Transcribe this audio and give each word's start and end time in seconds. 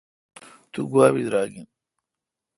تو 0.71 0.79
گوا 0.91 1.07
براگ 1.15 1.51
این 1.55 1.67